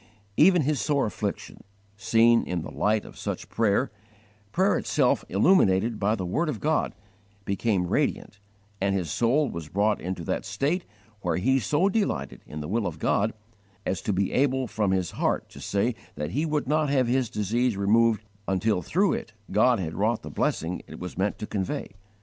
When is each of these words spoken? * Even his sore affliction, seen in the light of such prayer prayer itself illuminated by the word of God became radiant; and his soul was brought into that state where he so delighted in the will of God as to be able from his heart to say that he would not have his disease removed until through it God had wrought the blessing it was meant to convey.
* 0.23 0.25
Even 0.35 0.63
his 0.63 0.81
sore 0.81 1.05
affliction, 1.05 1.63
seen 1.95 2.43
in 2.45 2.63
the 2.63 2.71
light 2.73 3.05
of 3.05 3.15
such 3.19 3.49
prayer 3.49 3.91
prayer 4.51 4.75
itself 4.79 5.23
illuminated 5.29 5.99
by 5.99 6.15
the 6.15 6.25
word 6.25 6.49
of 6.49 6.59
God 6.59 6.95
became 7.45 7.85
radiant; 7.85 8.39
and 8.81 8.95
his 8.95 9.11
soul 9.11 9.51
was 9.51 9.69
brought 9.69 10.01
into 10.01 10.23
that 10.23 10.43
state 10.43 10.85
where 11.21 11.37
he 11.37 11.59
so 11.59 11.87
delighted 11.87 12.41
in 12.47 12.61
the 12.61 12.67
will 12.67 12.87
of 12.87 12.97
God 12.97 13.35
as 13.85 14.01
to 14.01 14.11
be 14.11 14.31
able 14.31 14.65
from 14.65 14.89
his 14.89 15.11
heart 15.11 15.47
to 15.49 15.61
say 15.61 15.93
that 16.15 16.31
he 16.31 16.47
would 16.47 16.67
not 16.67 16.89
have 16.89 17.05
his 17.05 17.29
disease 17.29 17.77
removed 17.77 18.23
until 18.47 18.81
through 18.81 19.13
it 19.13 19.33
God 19.51 19.77
had 19.79 19.93
wrought 19.93 20.23
the 20.23 20.31
blessing 20.31 20.81
it 20.87 20.97
was 20.99 21.15
meant 21.15 21.37
to 21.37 21.45
convey. 21.45 21.91